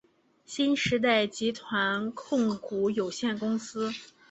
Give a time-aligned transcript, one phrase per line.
[0.47, 3.91] 新时代集团控股有限公司。